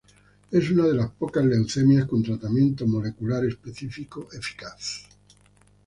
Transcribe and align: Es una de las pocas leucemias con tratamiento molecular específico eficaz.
Es 0.49 0.67
una 0.71 0.87
de 0.87 0.95
las 0.95 1.11
pocas 1.11 1.45
leucemias 1.45 2.07
con 2.07 2.23
tratamiento 2.23 2.87
molecular 2.87 3.45
específico 3.45 4.27
eficaz. 4.33 5.05